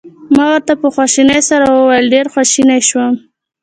[0.35, 3.13] ما ورته په خواشینۍ سره وویل: ډېر خواشینی شوم.